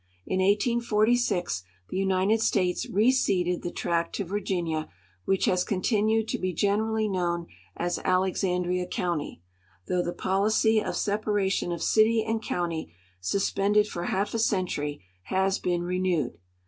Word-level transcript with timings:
In 0.25 0.39
1846 0.39 1.61
the 1.89 1.97
United 1.97 2.41
States 2.41 2.89
re 2.89 3.11
ceded 3.11 3.61
the 3.61 3.69
tract 3.69 4.15
to 4.15 4.25
Virginia, 4.25 4.89
Avhich 5.27 5.45
has 5.45 5.63
continued 5.63 6.27
to 6.29 6.39
be 6.39 6.53
generally 6.53 7.07
knoAvn 7.07 7.45
as 7.77 7.99
Alex 7.99 8.41
andria 8.43 8.87
county, 8.89 9.43
though 9.87 10.01
the 10.01 10.11
policy 10.11 10.79
of 10.79 10.95
separation 10.95 11.71
of 11.71 11.83
city 11.83 12.23
and 12.23 12.41
county, 12.41 12.91
suspended 13.19 13.87
for 13.87 14.05
half 14.05 14.33
a 14.33 14.39
century, 14.39 15.03
has 15.25 15.59
been 15.59 15.83
reneAved. 15.83 16.39